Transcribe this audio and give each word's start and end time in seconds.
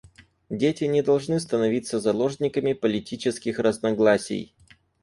Дети 0.49 0.83
не 0.85 1.03
должны 1.03 1.39
становиться 1.39 1.99
заложниками 1.99 2.73
политических 2.73 3.59
разногласий. 3.59 4.51